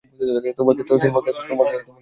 তোমাকে 0.57 0.81
মানায় 0.81 1.71
ভালো। 1.71 1.79